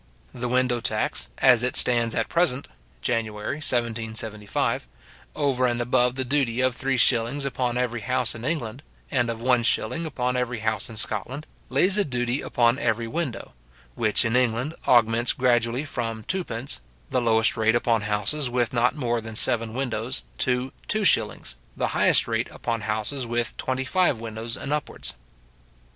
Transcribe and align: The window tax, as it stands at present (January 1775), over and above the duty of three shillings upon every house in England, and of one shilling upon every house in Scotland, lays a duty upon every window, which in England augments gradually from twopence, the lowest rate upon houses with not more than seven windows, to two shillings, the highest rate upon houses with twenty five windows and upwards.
The 0.33 0.47
window 0.49 0.81
tax, 0.81 1.29
as 1.37 1.61
it 1.61 1.75
stands 1.75 2.15
at 2.15 2.27
present 2.27 2.67
(January 3.03 3.57
1775), 3.57 4.87
over 5.35 5.67
and 5.67 5.79
above 5.79 6.15
the 6.15 6.25
duty 6.25 6.59
of 6.59 6.75
three 6.75 6.97
shillings 6.97 7.45
upon 7.45 7.77
every 7.77 8.01
house 8.01 8.33
in 8.33 8.43
England, 8.43 8.81
and 9.11 9.29
of 9.29 9.43
one 9.43 9.61
shilling 9.61 10.07
upon 10.07 10.35
every 10.35 10.61
house 10.61 10.89
in 10.89 10.95
Scotland, 10.95 11.45
lays 11.69 11.99
a 11.99 12.03
duty 12.03 12.41
upon 12.41 12.79
every 12.79 13.07
window, 13.07 13.53
which 13.93 14.25
in 14.25 14.35
England 14.35 14.73
augments 14.87 15.33
gradually 15.33 15.85
from 15.85 16.23
twopence, 16.23 16.81
the 17.11 17.21
lowest 17.21 17.55
rate 17.55 17.75
upon 17.75 18.01
houses 18.01 18.49
with 18.49 18.73
not 18.73 18.95
more 18.95 19.21
than 19.21 19.35
seven 19.35 19.71
windows, 19.75 20.23
to 20.39 20.73
two 20.87 21.03
shillings, 21.03 21.57
the 21.77 21.89
highest 21.89 22.27
rate 22.27 22.49
upon 22.49 22.81
houses 22.81 23.27
with 23.27 23.55
twenty 23.55 23.85
five 23.85 24.19
windows 24.19 24.57
and 24.57 24.73
upwards. 24.73 25.13